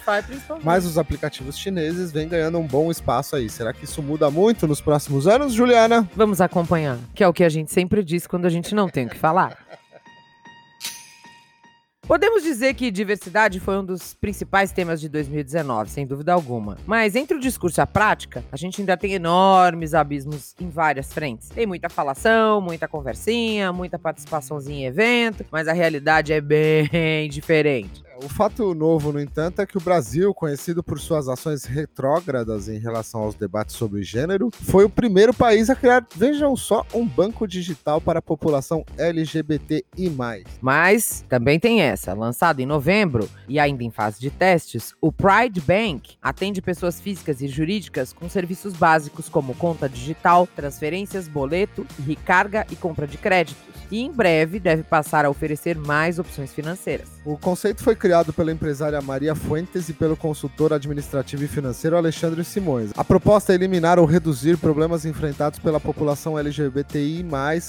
Mas 0.64 0.84
os 0.84 0.98
aplicativos 0.98 1.56
chineses 1.56 2.10
vêm 2.10 2.26
ganhando 2.26 2.58
um 2.58 2.66
bom 2.66 2.90
espaço 2.90 3.36
aí. 3.36 3.48
Será 3.48 3.72
que 3.72 3.84
isso 3.84 4.02
muda 4.02 4.28
muito 4.28 4.55
nos 4.64 4.80
próximos 4.80 5.26
anos, 5.26 5.52
Juliana? 5.52 6.08
Vamos 6.14 6.40
acompanhar, 6.40 6.98
que 7.12 7.24
é 7.24 7.26
o 7.26 7.32
que 7.32 7.42
a 7.42 7.48
gente 7.48 7.72
sempre 7.72 8.04
diz 8.04 8.28
quando 8.28 8.46
a 8.46 8.50
gente 8.50 8.76
não 8.76 8.88
tem 8.88 9.06
o 9.06 9.10
que 9.10 9.18
falar. 9.18 9.66
Podemos 12.06 12.44
dizer 12.44 12.74
que 12.74 12.88
diversidade 12.92 13.58
foi 13.58 13.76
um 13.76 13.84
dos 13.84 14.14
principais 14.14 14.70
temas 14.70 15.00
de 15.00 15.08
2019, 15.08 15.90
sem 15.90 16.06
dúvida 16.06 16.32
alguma. 16.32 16.78
Mas 16.86 17.16
entre 17.16 17.36
o 17.36 17.40
discurso 17.40 17.80
e 17.80 17.82
a 17.82 17.86
prática, 17.86 18.44
a 18.52 18.56
gente 18.56 18.80
ainda 18.80 18.96
tem 18.96 19.14
enormes 19.14 19.92
abismos 19.92 20.54
em 20.60 20.70
várias 20.70 21.12
frentes. 21.12 21.48
Tem 21.48 21.66
muita 21.66 21.88
falação, 21.88 22.60
muita 22.60 22.86
conversinha, 22.86 23.72
muita 23.72 23.98
participaçãozinha 23.98 24.84
em 24.84 24.86
evento, 24.86 25.44
mas 25.50 25.66
a 25.66 25.72
realidade 25.72 26.32
é 26.32 26.40
bem 26.40 26.88
diferente. 27.28 28.05
O 28.22 28.30
fato 28.30 28.74
novo, 28.74 29.12
no 29.12 29.20
entanto, 29.20 29.60
é 29.60 29.66
que 29.66 29.76
o 29.76 29.80
Brasil, 29.80 30.32
conhecido 30.32 30.82
por 30.82 30.98
suas 30.98 31.28
ações 31.28 31.64
retrógradas 31.64 32.66
em 32.66 32.78
relação 32.78 33.20
aos 33.20 33.34
debates 33.34 33.76
sobre 33.76 34.02
gênero, 34.02 34.50
foi 34.52 34.84
o 34.84 34.90
primeiro 34.90 35.34
país 35.34 35.68
a 35.68 35.76
criar, 35.76 36.06
vejam 36.16 36.56
só, 36.56 36.86
um 36.94 37.06
banco 37.06 37.46
digital 37.46 38.00
para 38.00 38.20
a 38.20 38.22
população 38.22 38.84
LGBTI. 38.96 39.84
Mas 40.62 41.26
também 41.28 41.60
tem 41.60 41.82
essa, 41.82 42.14
lançado 42.14 42.60
em 42.60 42.66
novembro 42.66 43.28
e 43.46 43.58
ainda 43.58 43.84
em 43.84 43.90
fase 43.90 44.18
de 44.18 44.30
testes, 44.30 44.94
o 44.98 45.12
Pride 45.12 45.60
Bank 45.60 46.16
atende 46.22 46.62
pessoas 46.62 46.98
físicas 46.98 47.42
e 47.42 47.48
jurídicas 47.48 48.14
com 48.14 48.30
serviços 48.30 48.72
básicos 48.72 49.28
como 49.28 49.54
conta 49.54 49.88
digital, 49.88 50.48
transferências, 50.56 51.28
boleto, 51.28 51.86
recarga 52.06 52.66
e 52.70 52.76
compra 52.76 53.06
de 53.06 53.18
créditos 53.18 53.75
e 53.90 54.00
em 54.00 54.10
breve 54.10 54.58
deve 54.58 54.82
passar 54.82 55.24
a 55.24 55.30
oferecer 55.30 55.76
mais 55.76 56.18
opções 56.18 56.52
financeiras. 56.52 57.08
O 57.24 57.36
conceito 57.36 57.82
foi 57.82 57.94
criado 57.94 58.32
pela 58.32 58.52
empresária 58.52 59.00
Maria 59.00 59.34
Fuentes 59.34 59.88
e 59.88 59.92
pelo 59.92 60.16
consultor 60.16 60.72
administrativo 60.72 61.44
e 61.44 61.48
financeiro 61.48 61.96
Alexandre 61.96 62.44
Simões. 62.44 62.90
A 62.96 63.04
proposta 63.04 63.52
é 63.52 63.54
eliminar 63.54 63.98
ou 63.98 64.06
reduzir 64.06 64.56
problemas 64.56 65.04
enfrentados 65.04 65.58
pela 65.58 65.80
população 65.80 66.38
LGBTI+, 66.38 67.24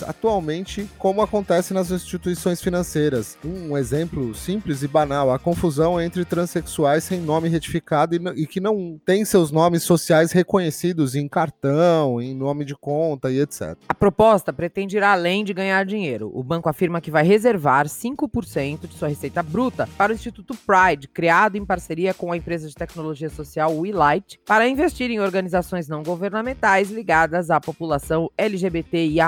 atualmente, 0.06 0.88
como 0.98 1.22
acontece 1.22 1.74
nas 1.74 1.92
instituições 1.92 2.62
financeiras. 2.62 3.38
Um 3.44 3.78
exemplo 3.78 4.34
simples 4.36 4.84
e 4.84 4.88
banal, 4.88 5.32
a 5.32 5.40
confusão 5.40 6.00
entre 6.00 6.24
transexuais 6.24 7.04
sem 7.04 7.20
nome 7.20 7.50
retificado 7.50 8.16
e, 8.16 8.44
e 8.44 8.48
que 8.48 8.60
não 8.60 9.00
têm 9.06 9.26
seus 9.26 9.52
nomes 9.52 9.84
sociais 9.84 10.32
reconhecidos 10.32 11.16
em 11.16 11.28
cartão, 11.28 12.22
em 12.22 12.36
nome 12.36 12.64
de 12.64 12.76
conta 12.76 13.32
e 13.32 13.40
etc. 13.40 13.76
A 13.90 13.94
proposta 13.94 14.54
pretende 14.54 14.98
ir 14.98 15.04
além 15.04 15.44
de 15.44 15.54
ganhar 15.54 15.86
dinheiro 15.86 16.07
dinheiro. 16.08 16.32
O 16.34 16.44
banco 16.44 16.70
afirma 16.70 17.02
que 17.02 17.12
vai 17.12 17.24
reservar 17.24 17.88
5% 17.88 18.88
de 18.88 18.94
sua 18.94 19.10
receita 19.10 19.44
bruta 19.44 19.88
para 19.98 20.12
o 20.12 20.16
Instituto 20.16 20.56
Pride, 20.56 21.08
criado 21.08 21.58
em 21.58 21.66
parceria 21.66 22.14
com 22.14 22.32
a 22.32 22.38
empresa 22.38 22.68
de 22.68 22.76
tecnologia 22.76 23.30
social 23.30 23.76
WeLight, 23.78 24.40
para 24.46 24.68
investir 24.68 25.12
em 25.12 25.20
organizações 25.20 25.88
não 25.88 26.04
governamentais 26.04 26.90
ligadas 26.90 27.50
à 27.50 27.60
população 27.60 28.32
LGBTIA. 28.38 29.28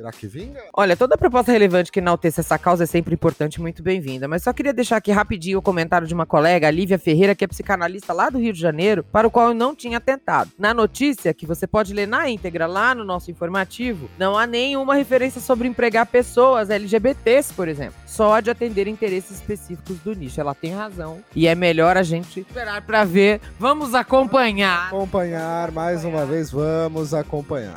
Será 0.00 0.12
que 0.12 0.26
vinga? 0.26 0.62
Olha, 0.72 0.96
toda 0.96 1.18
proposta 1.18 1.52
relevante 1.52 1.92
que 1.92 1.98
enalteça 1.98 2.40
essa 2.40 2.58
causa 2.58 2.84
é 2.84 2.86
sempre 2.86 3.12
importante 3.12 3.56
e 3.56 3.60
muito 3.60 3.82
bem-vinda. 3.82 4.26
Mas 4.26 4.42
só 4.42 4.50
queria 4.50 4.72
deixar 4.72 4.96
aqui 4.96 5.12
rapidinho 5.12 5.58
o 5.58 5.62
comentário 5.62 6.06
de 6.06 6.14
uma 6.14 6.24
colega, 6.24 6.66
a 6.66 6.70
Lívia 6.70 6.98
Ferreira, 6.98 7.34
que 7.34 7.44
é 7.44 7.46
psicanalista 7.46 8.14
lá 8.14 8.30
do 8.30 8.38
Rio 8.38 8.50
de 8.50 8.58
Janeiro, 8.58 9.04
para 9.12 9.28
o 9.28 9.30
qual 9.30 9.48
eu 9.48 9.54
não 9.54 9.76
tinha 9.76 10.00
tentado. 10.00 10.52
Na 10.58 10.72
notícia, 10.72 11.34
que 11.34 11.44
você 11.44 11.66
pode 11.66 11.92
ler 11.92 12.08
na 12.08 12.30
íntegra 12.30 12.66
lá 12.66 12.94
no 12.94 13.04
nosso 13.04 13.30
informativo, 13.30 14.08
não 14.18 14.38
há 14.38 14.46
nenhuma 14.46 14.94
referência 14.94 15.38
sobre 15.38 15.68
empregar 15.68 16.06
pessoas 16.06 16.70
LGBTs, 16.70 17.52
por 17.52 17.68
exemplo. 17.68 17.96
Só 18.06 18.40
de 18.40 18.48
atender 18.48 18.88
interesses 18.88 19.32
específicos 19.32 19.98
do 19.98 20.14
nicho. 20.14 20.40
Ela 20.40 20.54
tem 20.54 20.72
razão. 20.72 21.22
E 21.36 21.46
é 21.46 21.54
melhor 21.54 21.98
a 21.98 22.02
gente 22.02 22.40
esperar 22.40 22.80
para 22.80 23.04
ver. 23.04 23.38
Vamos 23.58 23.94
acompanhar. 23.94 24.86
Acompanhar, 24.86 25.70
mais 25.70 26.06
uma 26.06 26.24
vez, 26.24 26.50
vamos 26.50 27.12
acompanhar. 27.12 27.74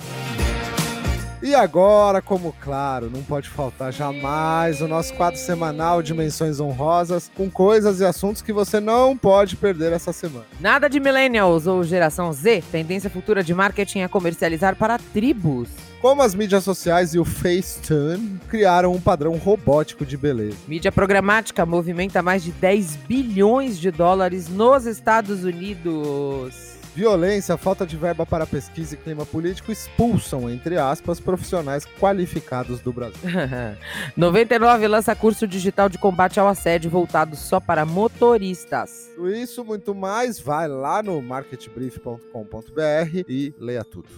E 1.44 1.54
agora, 1.54 2.22
como 2.22 2.56
claro, 2.62 3.10
não 3.10 3.22
pode 3.22 3.50
faltar 3.50 3.92
jamais 3.92 4.80
o 4.80 4.88
nosso 4.88 5.14
quadro 5.14 5.38
semanal 5.38 6.02
de 6.02 6.14
menções 6.14 6.58
honrosas 6.62 7.30
com 7.36 7.52
coisas 7.52 8.00
e 8.00 8.06
assuntos 8.06 8.42
que 8.42 8.54
você 8.54 8.80
não 8.80 9.18
pode 9.18 9.58
perder 9.58 9.92
essa 9.92 10.14
semana. 10.14 10.46
Nada 10.62 10.88
de 10.88 11.02
millennials 11.02 11.68
ou 11.68 11.84
geração 11.84 12.32
Z, 12.32 12.64
tendência 12.72 13.10
futura 13.10 13.44
de 13.44 13.54
marketing 13.54 14.04
a 14.04 14.10
comercializar 14.10 14.78
para 14.78 14.98
tribos. 14.98 15.68
Como 16.02 16.22
as 16.22 16.34
mídias 16.34 16.64
sociais 16.64 17.14
e 17.14 17.20
o 17.20 17.26
Facetune 17.26 18.40
criaram 18.48 18.94
um 18.94 19.02
padrão 19.02 19.36
robótico 19.36 20.06
de 20.06 20.16
beleza. 20.16 20.56
Mídia 20.66 20.94
programática 20.94 21.66
movimenta 21.66 22.22
mais 22.22 22.42
de 22.42 22.54
10 22.54 22.96
bilhões 23.06 23.78
de 23.78 23.92
dólares 23.92 24.48
nos 24.48 24.86
Estados 24.86 25.44
Unidos. 25.44 26.73
Violência, 26.96 27.58
falta 27.58 27.86
de 27.86 27.98
verba 27.98 28.26
para 28.26 28.46
pesquisa 28.46 28.94
e 28.94 28.98
clima 28.98 29.26
político 29.26 29.72
expulsam, 29.72 30.50
entre 30.50 30.78
aspas, 30.78 31.20
profissionais 31.20 31.86
qualificados 32.00 32.80
do 32.82 32.94
Brasil. 32.94 33.20
99 34.16 34.88
lança 34.88 35.16
curso 35.16 35.48
digital 35.48 35.90
de 35.90 35.98
combate 35.98 36.40
ao 36.40 36.48
assédio 36.48 36.92
voltado 36.92 37.36
só 37.36 37.60
para 37.60 37.86
motoristas. 37.86 39.10
Isso, 39.34 39.66
muito 39.66 39.96
mais, 39.96 40.40
vai 40.40 40.68
lá 40.68 41.02
no 41.02 41.20
marketbrief.com.br 41.22 43.24
e 43.28 43.54
leia 43.58 43.84
tudo. 43.84 44.10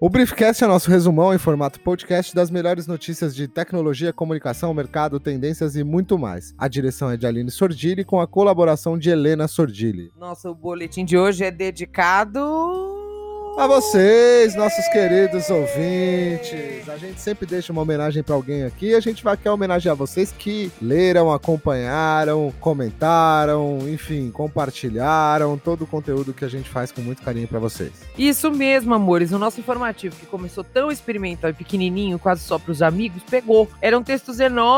O 0.00 0.08
Briefcast 0.08 0.62
é 0.62 0.66
nosso 0.68 0.88
resumão 0.88 1.34
em 1.34 1.38
formato 1.38 1.80
podcast 1.80 2.32
das 2.32 2.52
melhores 2.52 2.86
notícias 2.86 3.34
de 3.34 3.48
tecnologia, 3.48 4.12
comunicação, 4.12 4.72
mercado, 4.72 5.18
tendências 5.18 5.74
e 5.74 5.82
muito 5.82 6.16
mais. 6.16 6.54
A 6.56 6.68
direção 6.68 7.10
é 7.10 7.16
de 7.16 7.26
Aline 7.26 7.50
Sordilli 7.50 8.04
com 8.04 8.20
a 8.20 8.26
colaboração 8.28 8.96
de 8.96 9.10
Helena 9.10 9.48
Sordilli. 9.48 10.12
Nosso 10.16 10.54
boletim 10.54 11.04
de 11.04 11.18
hoje 11.18 11.42
é 11.42 11.50
dedicado 11.50 12.97
a 13.58 13.66
vocês, 13.66 14.54
nossos 14.54 14.86
queridos 14.86 15.50
ouvintes. 15.50 16.88
A 16.88 16.96
gente 16.96 17.20
sempre 17.20 17.44
deixa 17.44 17.72
uma 17.72 17.82
homenagem 17.82 18.22
para 18.22 18.36
alguém 18.36 18.62
aqui. 18.62 18.94
A 18.94 19.00
gente 19.00 19.24
vai 19.24 19.36
querer 19.36 19.50
homenagear 19.50 19.96
vocês 19.96 20.30
que 20.30 20.70
leram, 20.80 21.32
acompanharam, 21.32 22.54
comentaram, 22.60 23.80
enfim, 23.88 24.30
compartilharam 24.30 25.58
todo 25.58 25.82
o 25.82 25.88
conteúdo 25.88 26.32
que 26.32 26.44
a 26.44 26.48
gente 26.48 26.70
faz 26.70 26.92
com 26.92 27.00
muito 27.00 27.20
carinho 27.20 27.48
para 27.48 27.58
vocês. 27.58 27.90
Isso 28.16 28.48
mesmo, 28.52 28.94
amores. 28.94 29.32
O 29.32 29.40
nosso 29.40 29.58
informativo, 29.58 30.14
que 30.14 30.26
começou 30.26 30.62
tão 30.62 30.92
experimental 30.92 31.50
e 31.50 31.52
pequenininho, 31.52 32.16
quase 32.16 32.42
só 32.42 32.60
para 32.60 32.70
os 32.70 32.80
amigos, 32.80 33.24
pegou. 33.24 33.68
Eram 33.82 34.04
textos 34.04 34.38
enormes, 34.38 34.70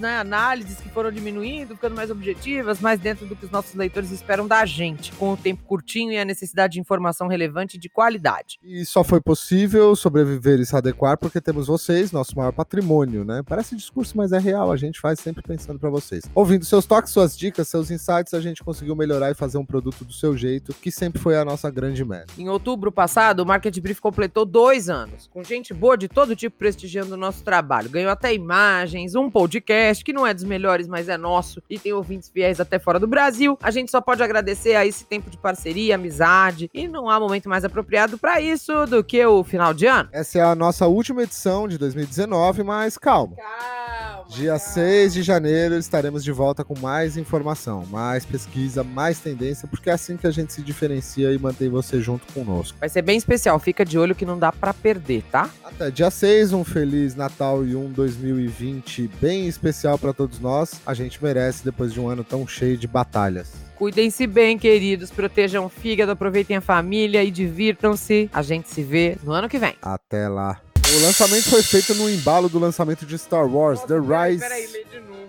né? 0.00 0.18
Análises 0.18 0.80
que 0.80 0.88
foram 0.88 1.12
diminuindo, 1.12 1.76
ficando 1.76 1.94
mais 1.94 2.10
objetivas, 2.10 2.80
mais 2.80 2.98
dentro 2.98 3.26
do 3.26 3.36
que 3.36 3.44
os 3.44 3.50
nossos 3.52 3.76
leitores 3.76 4.10
esperam 4.10 4.48
da 4.48 4.66
gente, 4.66 5.12
com 5.12 5.34
o 5.34 5.36
tempo 5.36 5.62
curtinho 5.62 6.10
e 6.10 6.18
a 6.18 6.24
necessidade 6.24 6.63
de 6.66 6.80
informação 6.80 7.28
relevante 7.28 7.76
e 7.76 7.80
de 7.80 7.88
qualidade. 7.88 8.58
E 8.62 8.84
só 8.84 9.02
foi 9.04 9.20
possível 9.20 9.94
sobreviver 9.96 10.60
e 10.60 10.66
se 10.66 10.76
adequar 10.76 11.18
porque 11.18 11.40
temos 11.40 11.66
vocês, 11.66 12.12
nosso 12.12 12.36
maior 12.36 12.52
patrimônio, 12.52 13.24
né? 13.24 13.42
Parece 13.46 13.76
discurso, 13.76 14.16
mas 14.16 14.32
é 14.32 14.38
real, 14.38 14.70
a 14.70 14.76
gente 14.76 15.00
faz 15.00 15.20
sempre 15.20 15.42
pensando 15.42 15.78
para 15.78 15.90
vocês. 15.90 16.24
Ouvindo 16.34 16.64
seus 16.64 16.86
toques, 16.86 17.12
suas 17.12 17.36
dicas, 17.36 17.68
seus 17.68 17.90
insights, 17.90 18.34
a 18.34 18.40
gente 18.40 18.62
conseguiu 18.62 18.94
melhorar 18.94 19.30
e 19.30 19.34
fazer 19.34 19.58
um 19.58 19.64
produto 19.64 20.04
do 20.04 20.12
seu 20.12 20.36
jeito, 20.36 20.74
que 20.74 20.90
sempre 20.90 21.20
foi 21.20 21.36
a 21.36 21.44
nossa 21.44 21.70
grande 21.70 22.04
meta. 22.04 22.32
Em 22.38 22.48
outubro 22.48 22.92
passado, 22.92 23.40
o 23.40 23.46
Market 23.46 23.78
Brief 23.80 24.00
completou 24.00 24.44
dois 24.44 24.88
anos, 24.88 25.28
com 25.32 25.42
gente 25.42 25.74
boa 25.74 25.96
de 25.96 26.08
todo 26.08 26.36
tipo 26.36 26.56
prestigiando 26.56 27.14
o 27.14 27.16
nosso 27.16 27.42
trabalho. 27.42 27.90
Ganhou 27.90 28.10
até 28.10 28.32
imagens, 28.32 29.14
um 29.14 29.30
podcast 29.30 30.04
que 30.04 30.12
não 30.12 30.26
é 30.26 30.32
dos 30.32 30.44
melhores, 30.44 30.86
mas 30.86 31.08
é 31.08 31.16
nosso 31.16 31.62
e 31.68 31.78
tem 31.78 31.92
ouvintes 31.92 32.28
fiéis 32.28 32.60
até 32.60 32.78
fora 32.78 33.00
do 33.00 33.06
Brasil. 33.06 33.58
A 33.62 33.70
gente 33.70 33.90
só 33.90 34.00
pode 34.00 34.22
agradecer 34.22 34.74
a 34.74 34.86
esse 34.86 35.04
tempo 35.04 35.30
de 35.30 35.38
parceria, 35.38 35.96
amizade, 35.96 36.53
tarde 36.54 36.70
e 36.72 36.86
não 36.86 37.10
há 37.10 37.18
momento 37.18 37.48
mais 37.48 37.64
apropriado 37.64 38.16
para 38.16 38.40
isso 38.40 38.86
do 38.86 39.02
que 39.02 39.24
o 39.26 39.42
final 39.42 39.74
de 39.74 39.86
ano. 39.86 40.08
Essa 40.12 40.38
é 40.38 40.42
a 40.42 40.54
nossa 40.54 40.86
última 40.86 41.22
edição 41.22 41.66
de 41.66 41.76
2019, 41.76 42.62
mas 42.62 42.96
calma. 42.96 43.36
Calma. 43.36 44.24
Dia 44.28 44.58
calma. 44.58 44.58
6 44.58 45.14
de 45.14 45.22
janeiro 45.22 45.76
estaremos 45.76 46.22
de 46.24 46.32
volta 46.32 46.64
com 46.64 46.78
mais 46.78 47.16
informação, 47.16 47.84
mais 47.90 48.24
pesquisa, 48.24 48.82
mais 48.82 49.18
tendência, 49.18 49.68
porque 49.68 49.90
é 49.90 49.92
assim 49.92 50.16
que 50.16 50.26
a 50.26 50.30
gente 50.30 50.52
se 50.52 50.62
diferencia 50.62 51.32
e 51.32 51.38
mantém 51.38 51.68
você 51.68 52.00
junto 52.00 52.32
conosco. 52.32 52.78
Vai 52.78 52.88
ser 52.88 53.02
bem 53.02 53.18
especial, 53.18 53.58
fica 53.58 53.84
de 53.84 53.98
olho 53.98 54.14
que 54.14 54.24
não 54.24 54.38
dá 54.38 54.52
para 54.52 54.72
perder, 54.72 55.22
tá? 55.30 55.50
Até 55.62 55.90
dia 55.90 56.10
6, 56.10 56.52
um 56.52 56.64
feliz 56.64 57.14
Natal 57.14 57.64
e 57.64 57.74
um 57.74 57.90
2020 57.90 59.10
bem 59.20 59.46
especial 59.46 59.98
para 59.98 60.12
todos 60.12 60.38
nós. 60.38 60.80
A 60.86 60.94
gente 60.94 61.22
merece 61.22 61.64
depois 61.64 61.92
de 61.92 62.00
um 62.00 62.08
ano 62.08 62.24
tão 62.24 62.46
cheio 62.46 62.78
de 62.78 62.86
batalhas. 62.86 63.63
Cuidem-se 63.76 64.26
bem, 64.26 64.56
queridos. 64.58 65.10
Protejam 65.10 65.66
o 65.66 65.68
fígado, 65.68 66.12
aproveitem 66.12 66.56
a 66.56 66.60
família 66.60 67.22
e 67.24 67.30
divirtam-se. 67.30 68.30
A 68.32 68.42
gente 68.42 68.68
se 68.68 68.82
vê 68.82 69.16
no 69.22 69.32
ano 69.32 69.48
que 69.48 69.58
vem. 69.58 69.74
Até 69.82 70.28
lá. 70.28 70.60
O 70.96 71.00
lançamento 71.02 71.50
foi 71.50 71.62
feito 71.62 71.94
no 71.94 72.08
embalo 72.08 72.48
do 72.48 72.58
lançamento 72.58 73.04
de 73.04 73.18
Star 73.18 73.46
Wars, 73.46 73.80
The 73.82 73.94
Rise. 73.98 74.44
lê 74.46 74.84
de 74.84 75.00
novo. 75.00 75.22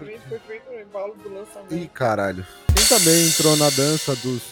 O 0.00 0.04
lançamento 0.04 0.28
foi 0.28 0.38
feito 0.40 0.72
no 0.72 0.80
embalo 0.80 1.14
do 1.22 1.32
lançamento. 1.32 1.74
Ih, 1.74 1.88
caralho. 1.92 2.44
Quem 2.74 2.84
também 2.86 3.26
entrou 3.28 3.56
na 3.56 3.70
dança 3.70 4.16
dos 4.16 4.42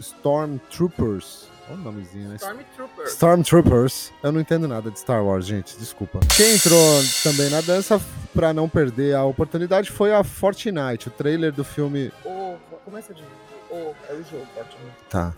Stormtroopers? 0.00 1.48
Olha 1.70 1.78
o 1.78 1.82
nomezinho, 1.82 2.30
né? 2.30 2.36
Stormtrooper. 2.36 3.04
Stormtroopers. 3.06 4.12
Eu 4.22 4.32
não 4.32 4.40
entendo 4.40 4.66
nada 4.66 4.90
de 4.90 4.98
Star 4.98 5.22
Wars, 5.24 5.46
gente, 5.46 5.76
desculpa. 5.76 6.18
Quem 6.34 6.54
entrou 6.54 7.02
também 7.22 7.50
na 7.50 7.60
dança 7.60 8.00
pra 8.32 8.54
não 8.54 8.66
perder 8.68 9.14
a 9.14 9.24
oportunidade 9.24 9.90
foi 9.90 10.14
a 10.14 10.24
Fortnite, 10.24 11.08
o 11.08 11.10
trailer 11.10 11.52
do 11.52 11.64
filme. 11.64 12.10
Oh, 12.24 12.56
começa 12.84 13.12
de 13.12 13.22
novo. 13.22 13.34
Oh, 13.70 13.92
é 14.08 14.14
o 14.14 14.24
jogo, 14.24 14.46
Fortnite. 14.54 14.96
Tá. 15.10 15.34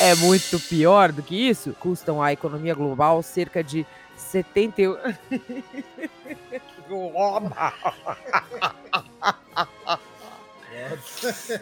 É 0.00 0.14
muito 0.14 0.60
pior 0.60 1.10
do 1.10 1.22
que 1.22 1.48
isso? 1.48 1.72
Custam 1.80 2.22
à 2.22 2.32
economia 2.32 2.74
global 2.74 3.20
cerca 3.22 3.64
de 3.64 3.84
71... 4.16 4.96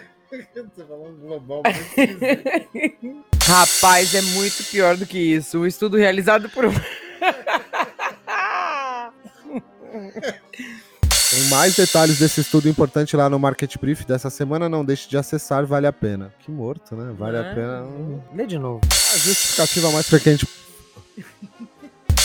Você 0.54 0.84
falou 0.84 1.08
um 1.08 1.16
global 1.16 1.62
Rapaz, 3.44 4.14
é 4.14 4.22
muito 4.22 4.64
pior 4.64 4.96
do 4.96 5.06
que 5.06 5.18
isso. 5.18 5.60
Um 5.60 5.66
estudo 5.66 5.96
realizado 5.96 6.48
por 6.50 6.66
um... 6.66 6.72
Tem 11.30 11.42
mais 11.48 11.74
detalhes 11.74 12.18
desse 12.18 12.40
estudo 12.40 12.68
importante 12.68 13.16
lá 13.16 13.28
no 13.28 13.38
Market 13.38 13.76
Brief 13.78 14.04
dessa 14.04 14.30
semana. 14.30 14.68
Não 14.68 14.84
deixe 14.84 15.08
de 15.08 15.16
acessar, 15.16 15.66
vale 15.66 15.86
a 15.86 15.92
pena. 15.92 16.32
Que 16.38 16.50
morto, 16.50 16.94
né? 16.94 17.14
Vale 17.18 17.38
a 17.38 17.54
pena. 17.54 17.84
Lê 18.34 18.46
de 18.46 18.58
novo. 18.58 18.80
A 18.84 19.18
justificativa 19.18 19.90
mais 19.90 20.08
frequente. 20.08 20.46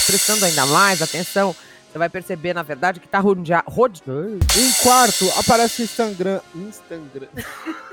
Prestando 0.05 0.45
ainda 0.45 0.65
mais 0.65 1.01
atenção, 1.01 1.55
você 1.91 1.97
vai 1.97 2.09
perceber, 2.09 2.53
na 2.53 2.63
verdade, 2.63 2.99
que 2.99 3.07
tá 3.07 3.19
rodeado... 3.19 3.69
Rode... 3.69 4.01
Em 4.07 4.71
quarto, 4.83 5.29
aparece 5.37 5.81
o 5.81 5.85
Instagram. 5.85 6.39
Instagram. 6.55 7.27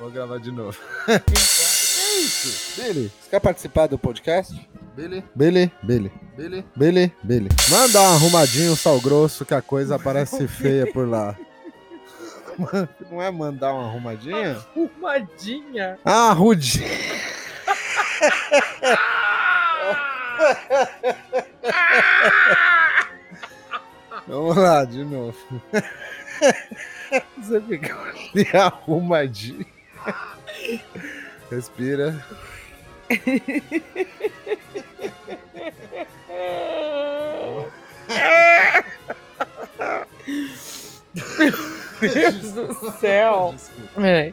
Vou 0.00 0.10
gravar 0.10 0.38
de 0.38 0.50
novo. 0.50 0.78
que 1.26 1.32
isso? 1.34 2.80
Billy, 2.80 3.12
você 3.20 3.30
quer 3.30 3.40
participar 3.40 3.86
do 3.86 3.98
podcast? 3.98 4.58
Billy? 4.96 5.22
Billy? 5.34 5.70
Billy? 5.82 6.10
Billy? 6.34 6.64
Billy? 6.74 7.12
Billy. 7.22 7.48
Manda 7.68 8.00
um 8.00 8.14
arrumadinho, 8.14 8.74
sal 8.74 8.98
grosso, 8.98 9.44
que 9.44 9.52
a 9.52 9.60
coisa 9.60 9.98
parece 9.98 10.48
feia 10.48 10.90
por 10.90 11.06
lá. 11.06 11.36
Não 13.10 13.20
é 13.20 13.30
mandar 13.30 13.74
uma 13.74 13.88
arrumadinha? 13.88 14.56
Arrumadinha. 14.74 15.98
Ah, 16.02 16.32
Rude. 16.32 16.82
Vamos 24.26 24.56
lá, 24.56 24.84
de 24.84 25.04
novo. 25.04 25.36
Você 27.38 27.60
ficou 27.60 28.00
ali 28.00 28.48
arrumadinho. 28.56 29.66
Respira. 31.50 32.24
Meu 42.00 42.14
Deus 42.14 42.52
do 42.52 42.92
céu. 42.98 43.54
Desculpa. 43.56 44.06
É. 44.06 44.32